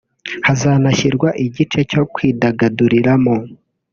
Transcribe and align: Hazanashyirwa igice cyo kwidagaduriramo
Hazanashyirwa 0.47 1.29
igice 1.45 1.79
cyo 1.91 2.03
kwidagaduriramo 2.13 3.35